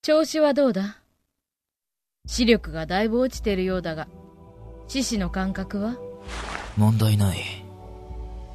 [0.00, 0.98] 調子はどうだ？
[2.26, 4.06] 視力がだいぶ落ちてるようだが、
[4.86, 5.96] 獅子の感覚は？
[6.76, 7.38] 問題ない。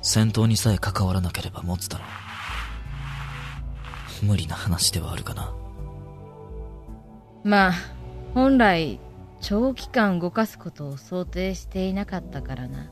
[0.02, 2.06] 戦闘にさえ関わらなければ持つだろ
[4.24, 4.26] う。
[4.26, 5.54] 無理な話ではあるかな。
[7.44, 7.73] まあ、
[8.34, 9.00] 本来、
[9.41, 12.89] 長期間動かすことを想定していなかったからな。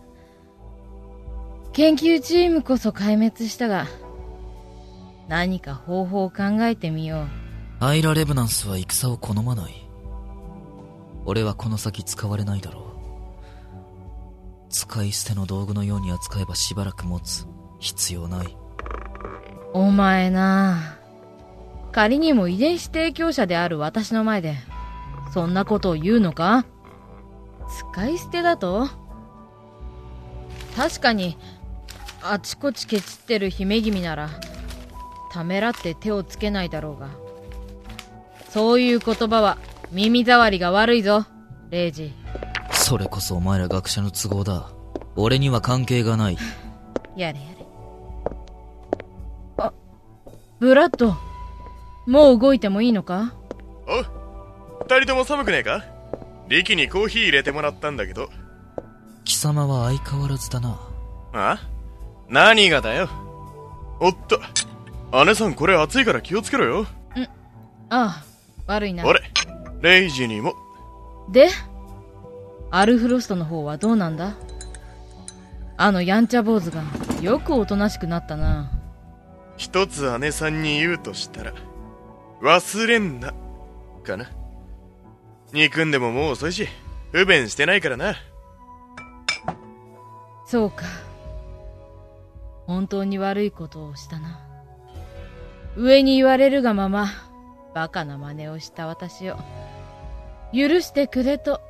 [1.72, 3.88] 研究チームこそ壊滅したが、
[5.30, 7.28] 何か方法を考えてみよう。
[7.84, 9.74] アイラ・レブナンスは戦を好まない。
[11.26, 12.84] 俺はこの先使われないだろう。
[14.70, 17.48] 使い捨ての道具のように扱えばしばらく持つ。
[17.80, 18.56] 必要ない。
[19.74, 20.96] お前な
[21.92, 24.58] 仮にも遺伝子提供者である私の前で、
[25.34, 26.68] そんなことを言うのか？
[27.94, 28.90] 使い捨てだと？
[30.76, 31.36] 確かに、
[32.22, 34.30] あちこちケチってる姫君なら、
[35.32, 37.10] ためらって手をつけないだろうが。
[38.52, 39.58] そういう言葉は
[39.92, 41.26] 耳障りが悪いぞ、
[41.70, 42.14] レイジ。
[42.74, 44.70] それこそお前ら学者の都合だ。
[45.16, 46.38] 俺には関係がない。
[47.16, 47.66] やれやれ。
[49.58, 49.74] あ、
[50.60, 51.16] ブラッド、
[52.06, 53.34] もう動いてもいいのか？
[53.88, 54.04] お
[54.84, 55.86] 二人とも寒くねえか？
[56.50, 58.30] リキにコーヒー入れてもらったんだけど。
[59.24, 60.78] 貴様は相変わらずだな。
[61.34, 61.58] あ？
[62.28, 63.08] 何がだよ？
[64.02, 64.42] おっと。
[65.26, 66.82] 姉さんこれ熱いから気をつけろよ。
[66.82, 66.88] んあ
[67.90, 68.24] あ、
[68.72, 69.08] 悪いな。
[69.08, 69.22] あれ
[69.82, 70.56] レイジにも。
[71.32, 71.50] で
[72.72, 74.36] アルフロストの方はどうなんだ？
[75.78, 76.84] あのやんちゃ坊主が
[77.22, 78.72] よくおとなしくなったな。
[79.58, 81.54] 一つ姉さんに言うとしたら、
[82.42, 83.34] 忘れんな、
[84.04, 84.30] かな。
[85.54, 86.68] 憎んでももう遅いし、
[87.12, 88.16] 不便してないからな。
[90.46, 90.86] そうか。
[92.68, 94.40] 本当に悪いことをしたな。
[95.76, 97.08] 上に言われるがまま、
[97.74, 99.38] バカな真似をした私を、
[100.54, 101.62] 許してくれと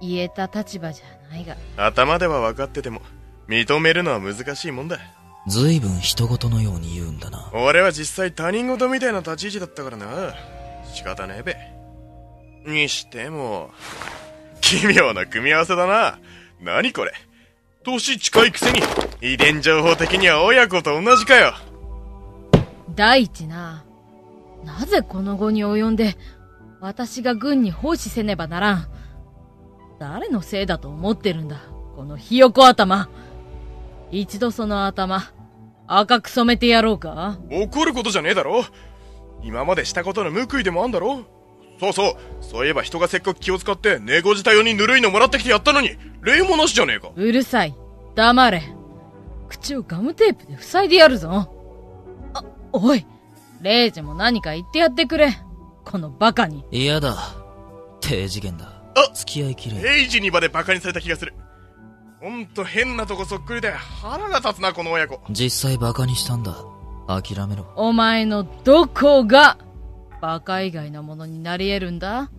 [0.00, 1.56] 言えた立場じゃないが。
[1.76, 3.00] 頭では分かってても、
[3.48, 4.98] 認めるのは難しいもんだ。
[5.46, 7.50] 随分人事のように言うんだな。
[7.52, 10.34] 俺は実際他人事みたいな立ち位置だったからな。
[10.92, 12.72] 仕方ねえべ。
[12.72, 13.70] にしても、
[14.60, 16.18] 奇妙な組み合わせだな。
[16.60, 17.12] 何これ。
[17.84, 18.80] 年近いくせに、
[19.20, 21.54] 遺伝情報的には親子と同じかよ。
[22.96, 23.84] 第一な、
[24.66, 26.16] なぜこの後に及んで、
[26.80, 28.86] 私が軍に奉仕せねばならん。
[30.00, 31.56] 誰のせいだと思ってるんだ、
[31.94, 33.08] このひよこ頭。
[34.10, 35.22] 一度その頭、
[35.86, 37.38] 赤く染めてやろうか。
[37.48, 38.64] 怒ることじゃねえだろ。
[39.42, 41.20] 今までしたことの報いでもあんだろ。
[41.78, 42.14] そうそう。
[42.40, 45.90] そういえば人がせっかく気を使って猫舌用にぬるいのもらってきてやったのに。
[46.22, 47.12] 礼もなしじゃねえか。
[47.14, 47.74] うるさい。
[48.16, 48.62] 黙れ。
[49.48, 51.48] 口をガムテープで塞いでやるぞ。
[52.34, 53.06] あおい
[53.66, 55.36] レイジも何か言ってやってくれ。
[55.84, 56.64] このバカに。
[56.70, 57.16] 嫌だ。
[58.00, 58.66] 低次元だ。
[58.94, 59.12] あ！
[59.12, 61.34] 付き合いきれレイジにまでバカにされた気がする。
[62.20, 65.20] ほんと変なとこそっくりで腹が立つなこの親子。
[65.30, 66.54] 実際バカにしたんだ。
[67.08, 67.66] 諦めろ。
[67.74, 69.58] お前のどこが
[70.22, 72.30] バカ以外のものになり得るんだ？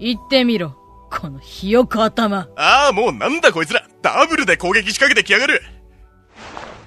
[0.00, 0.76] 言ってみろ。
[1.08, 2.48] このひよこ頭。
[2.56, 3.86] ああもうなんだこいつら。
[4.02, 5.62] ダブルで攻撃仕掛けてきやがる。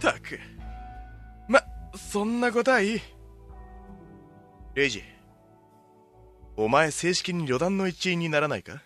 [0.02, 0.38] たく。
[1.48, 1.62] ま
[1.96, 3.02] そんなことはいい
[4.78, 5.02] レイジ
[6.56, 8.84] お前正式に旅団の一員にならないか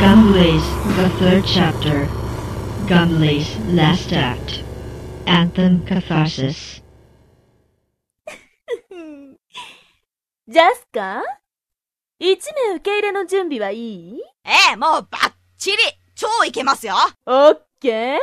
[0.00, 0.60] ？Gunblaze,
[0.96, 2.08] the third chapter.
[2.86, 4.64] Gunblaze, last act.
[5.26, 6.82] Anthem Catharsis.
[10.48, 11.22] ジャスカ
[12.18, 14.22] 一名受け入れの準備はいい？
[14.46, 15.76] ええ、もうバッチリ
[16.14, 16.94] 超いけますよ
[17.26, 18.18] オッケー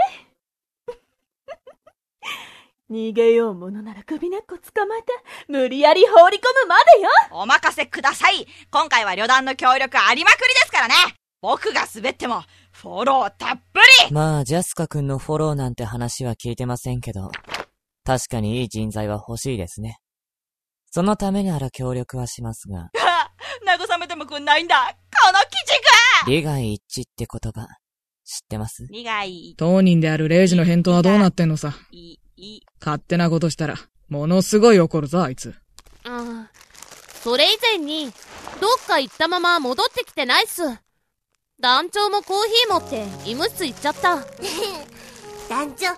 [2.91, 5.13] 逃げようものなら首根っこ捕まえて、
[5.47, 7.09] 無理やり放り込むまでよ。
[7.31, 8.45] お任せください。
[8.69, 10.93] 今回は旅団の協力ありまくりですからね。
[11.41, 12.43] 僕が滑っても、
[12.73, 14.13] フォローたっぷり。
[14.13, 17.31] まあ、ジャスカ君のフォローなんて話は聞いてませんけど、
[18.03, 19.99] 確かにいい人材は欲しいですね。
[20.91, 22.89] そのためなら協力はしますが。
[23.65, 24.75] 慰めてもくんないんだ。
[25.23, 25.47] この鬼
[26.25, 27.67] 畜利害一致って言葉、
[28.25, 28.85] 知ってます？
[28.91, 31.73] 利害当人であるレイジの返答はどうなってんのさ。
[32.41, 33.75] い、い、勝手なことしたら、
[34.09, 35.53] ものすごい怒るぞ、あいつ。
[36.03, 36.51] ああ、
[37.23, 40.63] それ以前に、どっか行ったまま戻ってきてないっす。
[41.59, 44.15] 団長もコーヒー持って医務室行っちゃった。
[45.49, 45.97] 団長、元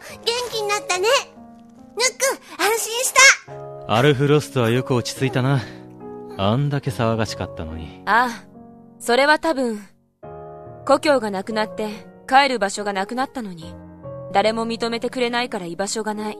[0.51, 1.07] 気になったね。
[1.07, 3.13] ヌック、安心し
[3.87, 5.61] たアルフロストはよく落ち着いたな。
[6.37, 8.01] あんだけ騒がしかったのに。
[8.05, 8.43] ああ、
[8.99, 9.81] それは多分、
[10.85, 11.89] 故郷がなくなって
[12.27, 13.73] 帰る場所がなくなったのに、
[14.33, 16.37] 誰も認めてくれないから居場所がない。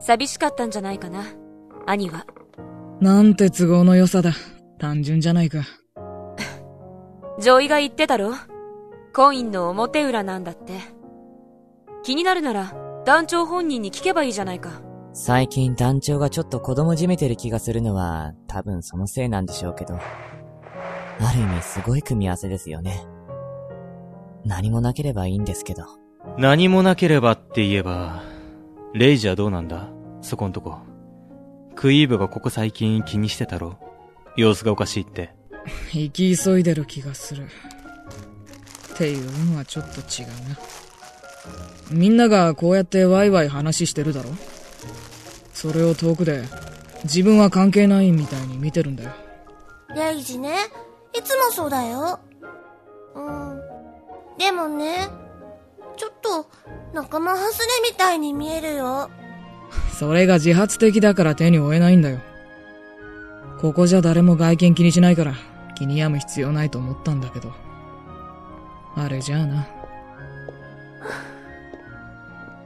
[0.00, 1.24] 寂しかったんじゃないかな、
[1.86, 2.26] 兄は。
[3.00, 4.30] なんて都合の良さだ。
[4.78, 5.64] 単純じゃないか。
[7.40, 8.32] 女医が言ってたろ？
[9.12, 10.74] コインの表裏なんだって。
[12.02, 12.72] 気になるなら、
[13.04, 14.82] 団長本人に聞けばいいじゃないか。
[15.12, 19.94] 最近団長がちょっと子供じめてる気がするのは、多分そのせいなんでしょうけど。
[19.94, 23.06] ある意味すごい組み合わせですよね。
[24.44, 25.84] 何もなければいいんですけど。
[26.38, 28.22] 何もなければって言えば、
[28.92, 29.88] レイジはどうなんだ？
[30.20, 30.78] そこんとこ。
[31.76, 33.78] クイーブがここ最近気にしてたろ？
[34.36, 35.34] 様子がおかしいって。
[35.92, 37.44] 生き急いでる気がする。
[37.44, 40.58] っていうのはちょっと違うな。
[41.90, 44.30] みんながこうやってワイワイ話してるだろ？
[45.52, 46.42] それを遠くで、
[47.04, 49.10] 自分は関係ないみたいに見てるんだよ。
[49.94, 50.54] レイジね、
[51.16, 52.18] いつもそうだよ。
[53.14, 53.60] うん。
[54.38, 55.08] でもね、
[56.24, 56.48] と
[56.94, 59.10] 仲間外れみたいに見えるよ。
[59.92, 62.18] それが自発的だから手に負えないんだよ。
[63.60, 65.34] ここじゃ誰も外見気にしないから
[65.76, 67.52] 気に病む必要ないと思ったんだけど。
[68.96, 69.66] あれじゃあな。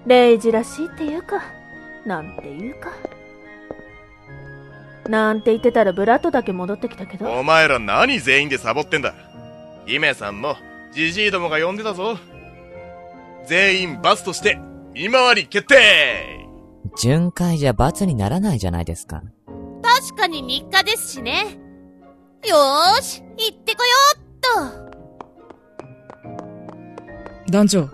[0.06, 1.42] レイジらしいっていうか、
[2.06, 2.90] なんていうか。
[5.08, 7.30] なんて言ってたらブラッドだけ戻ってきたけど。
[7.32, 9.14] お前ら何全員でサボってんだ
[9.86, 10.56] 姫さんも
[10.92, 12.18] ジジイどもが呼んでたぞ
[13.48, 14.58] 全員罰として
[14.92, 16.46] 見回り決定
[16.98, 19.22] 巡回じゃ罰にならないじゃないですか。
[19.82, 21.58] 確かに日課ですしね。
[22.46, 24.22] よーし、行ってこようっ
[27.46, 27.50] と。
[27.50, 27.88] 団長、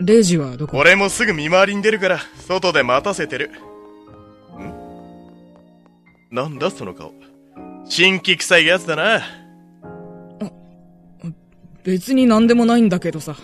[0.00, 0.76] レイジはどこ？
[0.76, 3.50] 俺もすぐ見回りに出るから外で待たせてる
[4.58, 6.34] ん？
[6.34, 7.14] なんだその顔
[7.86, 9.22] 新規臭いやつだな
[11.82, 13.36] 別に何でもないんだけどさ。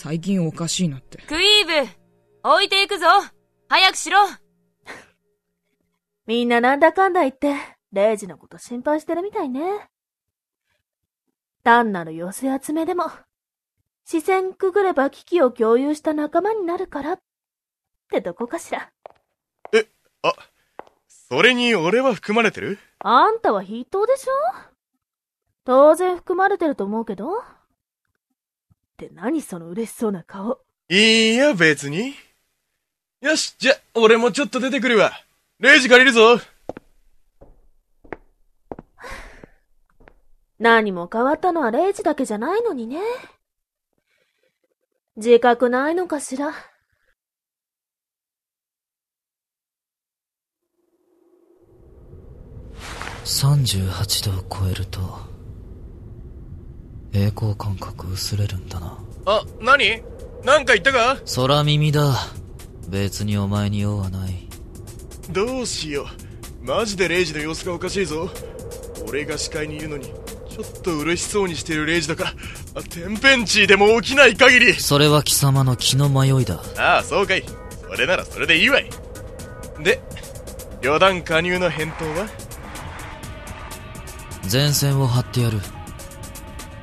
[0.00, 1.18] 最近おかしいなって。
[1.26, 3.06] クイーブ置いていくぞ
[3.68, 4.20] 早くしろ
[6.24, 7.56] みんななんだかんだ言って、
[7.90, 9.90] レイジのこと心配してるみたいね。
[11.64, 13.10] 単なる寄せ集めでも、
[14.04, 17.20] 視線くぐれば危機を共有した仲間になるから、っ
[18.08, 18.92] てどこかしら。
[20.22, 20.32] あ
[21.08, 22.78] それに俺は含まれてる？
[23.00, 24.32] あんたは筆頭でしょ？
[25.64, 27.42] 当然含まれてると思うけど。
[29.04, 30.58] って何その嬉しそうな顔。
[30.88, 32.14] いいや別に
[33.20, 35.12] よしじゃ俺もちょっと出てくるわ
[35.60, 36.40] レイジ借りるぞ
[40.58, 42.98] 何も変わったのはレイジだけじゃないのにね。
[45.16, 46.52] 自覚ないのかしら。
[53.24, 55.00] 38度を超えると、
[57.12, 58.98] 栄光感覚薄れるんだな。
[59.26, 60.02] あ何？
[60.44, 61.18] なんか言ったか？
[61.34, 62.14] 空耳だ。
[62.88, 64.48] 別にお前に用はない。
[65.30, 66.06] どうしよ
[66.62, 68.30] うマジでレイジの様子がおかしいぞ
[69.06, 70.06] 俺が視界にいるのに
[70.48, 72.30] ちょっと嬉しそうにしてるレイジだから
[72.76, 76.62] あ天変地異でも起きない限りそれは貴様の気の迷いだ。
[76.78, 77.44] ああそうかい
[77.82, 78.88] それならそれでいいわい
[79.82, 80.00] で
[80.80, 82.26] 旅団加入の返答は？
[84.50, 85.60] 前線を張ってやる。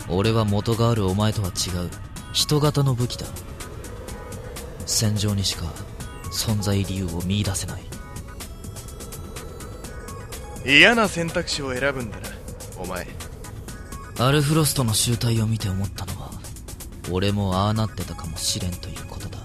[0.10, 1.90] 俺は元があるお前とは違う、
[2.34, 3.26] 人型の武器だ。
[4.86, 5.66] 戦場にしか
[6.32, 7.82] 存在理由を見出せない。
[10.66, 12.28] 嫌な選択肢を選ぶんだな
[12.80, 13.08] お前
[14.18, 16.32] アルフロストの集体を見て思ったのは、
[17.12, 19.40] 俺もああなってたかもしれんということだ。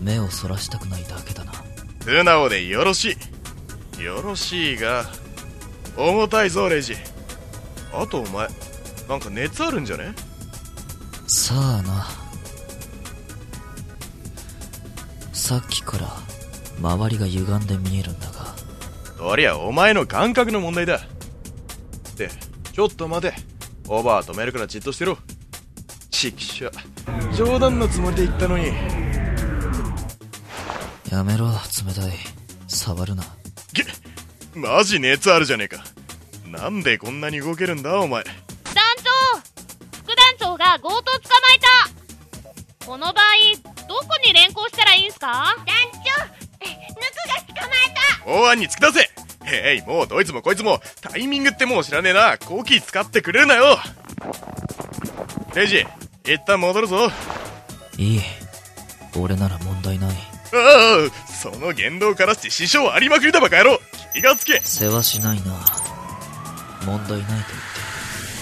[0.00, 1.52] 目をそらしたくないだけだな。
[2.00, 3.16] 素直でよろし
[3.98, 5.04] いよろしいが
[5.96, 6.94] 重たいぞレイジ
[7.92, 8.48] あとお前
[9.08, 10.14] なんか熱あるんじゃね？
[11.26, 12.06] さあな。
[15.32, 16.08] さっきから
[16.78, 18.54] 周りが歪んで見えるんだが、
[19.16, 20.96] そりゃお前の感覚の問題だ。
[20.96, 21.00] っ
[22.16, 22.28] て
[22.72, 23.32] ちょっと待て。
[23.88, 25.16] オーバー止めるからじっとしてろ。
[26.10, 26.70] ちくしょ
[27.34, 28.66] 冗談のつもりで言ったのに。
[31.10, 32.12] やめろ、冷たい。
[32.66, 33.22] 触るな。
[33.72, 33.84] げ
[34.54, 35.82] マジ熱あるじゃねえか。
[36.46, 38.24] なんでこんなに動けるんだお前
[40.82, 41.58] が強盗捕まえ
[42.80, 42.86] た。
[42.86, 43.24] この場合、
[43.86, 45.26] どこに連行したらいいんすか？
[45.26, 46.70] 団長ぬ
[47.46, 47.88] くが捕まえ
[48.24, 49.10] 公安に突き出せ
[49.46, 52.36] へいもうどいつもこいつもタイミングってもう知らねえな。
[52.38, 53.78] コキ使ってくれるなよ。
[55.54, 55.86] レイジ
[56.24, 57.10] 一旦戻るぞ。
[57.96, 58.20] いい。
[59.16, 60.10] 俺なら問題ない。
[60.10, 60.14] あ
[60.52, 63.80] あその言動からして支障ありまくりだバカ野郎。
[64.12, 64.60] 気がつけ。
[64.60, 65.44] 世話しないな。
[66.84, 67.48] 問題ないと言って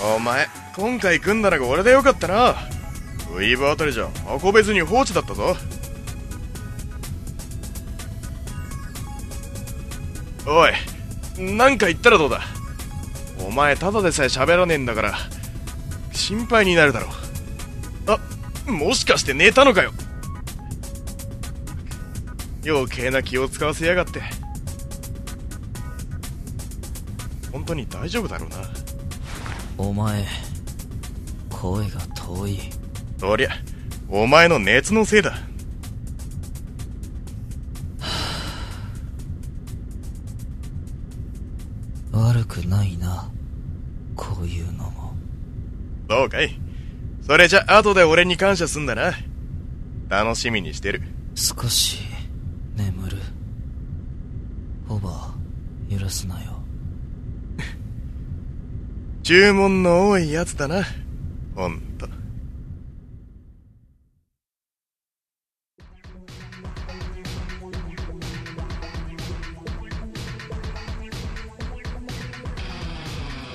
[0.02, 2.50] お前今回組んだのが俺でよかったな。
[3.32, 4.08] ウィーブあたりじゃ
[4.42, 5.56] 運べずに放置だったぞ。
[10.46, 10.72] おい
[11.56, 12.42] なんか言ったらどうだ。
[13.46, 15.14] お前ただでさえ喋らねえんだから
[16.12, 17.10] 心配になるだろう。
[18.12, 19.92] あもしかして寝たのかよ。
[22.64, 24.22] 余計な気を使わせやがって。
[27.52, 28.85] 本当に大丈夫だろうな。
[29.78, 30.24] お前
[31.50, 32.58] 声が遠い。
[33.18, 33.50] そりゃ
[34.08, 35.34] お前の熱のせいだ。
[42.12, 43.30] 悪くないな
[44.14, 45.14] こういうのも。
[46.08, 46.58] そうかい。
[47.22, 49.12] それじゃ後で俺に感謝すんだな。
[50.08, 51.02] 楽しみにしてる。
[51.34, 51.98] 少し
[52.76, 53.18] 眠る。
[54.88, 55.34] おば
[55.90, 56.55] 許すなよ
[59.26, 60.84] 注文の多いやつだな。
[61.56, 62.06] ほんと。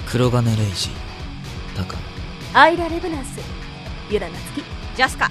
[0.10, 0.90] 黒羽レイジ
[1.78, 1.96] タカ。
[2.54, 3.40] アイラ・レブナンス。
[4.10, 4.64] ユラ・ナツキ。
[4.98, 5.30] ジャスカ。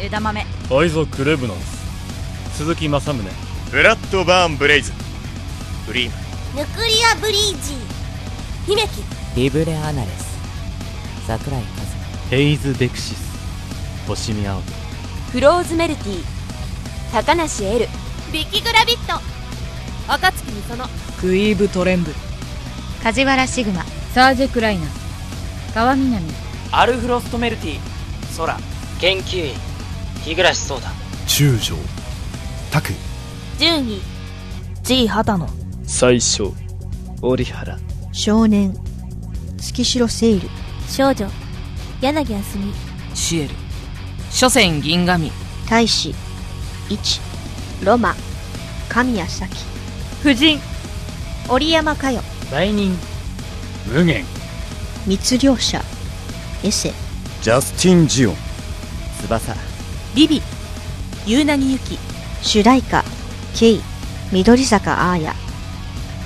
[0.00, 0.40] 枝豆。
[0.40, 2.56] アイザック・レブナンス。
[2.56, 3.22] 鈴木正宗。
[3.70, 4.90] ブラッド・バーン・ブレイズ。
[5.86, 6.16] フリーマ
[6.62, 6.66] ン。
[6.66, 7.74] ヌクリア・ブリージ
[8.66, 10.38] 姫木リブレ・アナレス。
[11.24, 11.66] 桜井和。
[12.30, 13.30] ヘイズ・ベクシス。
[14.08, 14.60] 星見青
[15.30, 16.24] フローズメルティ
[17.12, 17.88] 高梨エル。
[18.32, 19.20] ビキグラビット。
[20.08, 20.84] 若月みその
[21.20, 22.10] クイーブ・トレンブ。
[22.10, 22.16] ル
[23.04, 23.84] 梶原シグマ。
[24.14, 24.84] サージェ・クライナ。
[24.84, 26.26] ー川南。
[26.72, 28.58] アルフロストメルティ空。
[29.00, 29.54] 研究員。
[30.24, 30.90] 日暮ソーダ
[31.28, 31.76] 中将。
[32.72, 32.88] タク
[33.60, 34.00] 順位
[34.82, 35.48] G 畑野。
[35.86, 36.52] 最小。
[37.22, 37.78] 折原。
[38.10, 38.74] 少年
[39.60, 40.48] 月城セイル。
[40.88, 41.28] 少女。
[42.00, 42.72] 柳あすみ
[43.14, 43.54] シエル。
[44.30, 45.30] 諸泉銀神。
[45.68, 46.14] 大使。
[46.88, 47.20] 一。
[47.84, 48.14] ロマ。
[48.88, 49.46] 神谷咲
[50.22, 50.58] 夫人。
[51.48, 52.22] 織山佳代。
[52.50, 52.96] 売人。
[53.86, 54.24] 無限。
[55.06, 55.82] 密漁者。
[56.64, 56.92] エセ。
[57.42, 58.36] ジャスティン・ジオン。
[59.22, 59.54] 翼。
[60.14, 60.26] ビ。
[60.26, 60.42] ビ
[61.26, 61.98] 夕凪ゆき
[62.42, 63.04] 主題歌。
[63.54, 63.80] ケイ。
[64.32, 65.34] 緑坂アーヤ。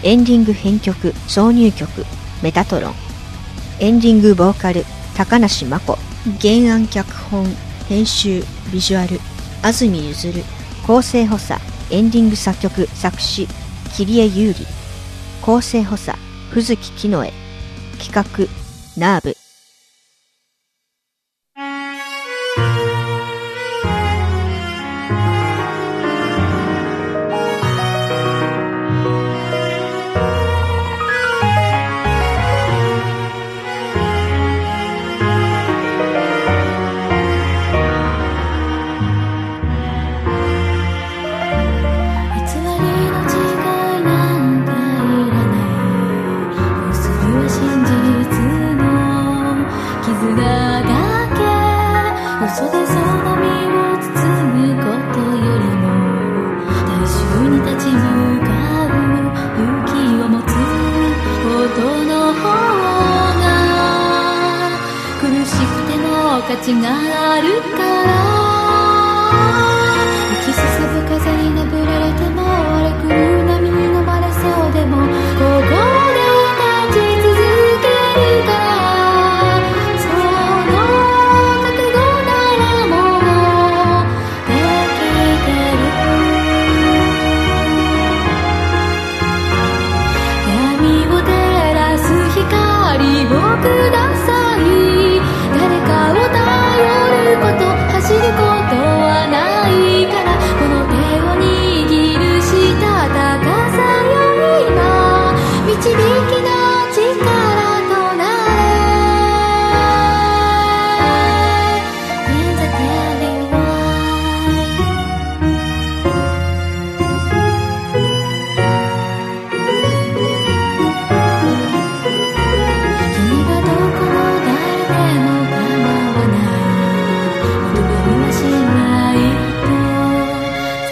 [0.04, 1.08] エンディング編曲。
[1.26, 2.06] 挿入曲。
[2.42, 3.03] メタトロン
[3.80, 4.84] エンディングボーカル
[5.16, 5.98] 高梨真子。
[6.40, 7.44] 原案脚本
[7.88, 9.18] 編集ビジュアル。
[9.62, 10.44] 安住譲
[10.86, 13.48] 構成補佐エンディング作曲作詞
[13.96, 14.64] 桐江優里。
[15.42, 16.16] 構成補佐
[16.50, 17.32] 藤木木の絵
[17.98, 18.46] 企画
[18.96, 19.43] ナーブ。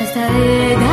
[0.03, 0.92] estaré dando.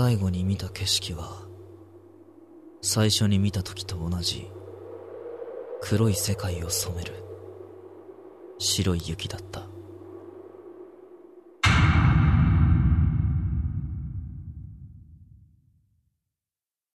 [0.00, 1.44] 最後に見た景色は
[2.82, 4.48] 最初に見た時と同じ
[5.80, 7.14] 黒い世界を染める
[8.60, 9.66] 白い雪だった。